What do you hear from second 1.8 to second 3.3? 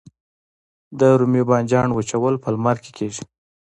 وچول په لمر کې کیږي؟